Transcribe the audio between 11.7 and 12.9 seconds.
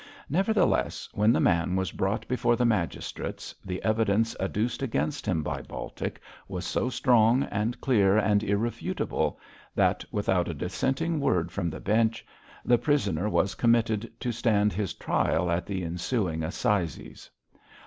Bench, the